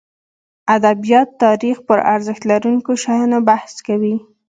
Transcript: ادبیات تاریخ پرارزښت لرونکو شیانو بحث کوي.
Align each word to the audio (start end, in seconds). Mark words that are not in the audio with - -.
ادبیات 0.75 1.29
تاریخ 1.43 1.75
پرارزښت 1.87 2.41
لرونکو 2.49 2.91
شیانو 3.03 3.39
بحث 3.49 3.73
کوي. 3.87 4.15